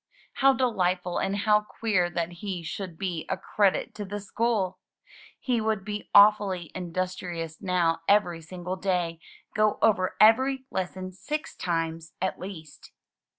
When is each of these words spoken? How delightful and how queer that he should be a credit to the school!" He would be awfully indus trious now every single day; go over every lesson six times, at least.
How 0.33 0.53
delightful 0.53 1.19
and 1.19 1.35
how 1.37 1.61
queer 1.61 2.09
that 2.09 2.31
he 2.41 2.63
should 2.63 2.97
be 2.97 3.27
a 3.29 3.37
credit 3.37 3.93
to 3.93 4.03
the 4.03 4.19
school!" 4.19 4.79
He 5.39 5.61
would 5.61 5.85
be 5.85 6.09
awfully 6.15 6.71
indus 6.73 7.15
trious 7.15 7.61
now 7.61 8.01
every 8.07 8.41
single 8.41 8.77
day; 8.77 9.19
go 9.55 9.77
over 9.79 10.15
every 10.19 10.65
lesson 10.71 11.11
six 11.11 11.55
times, 11.55 12.13
at 12.19 12.39
least. 12.39 12.91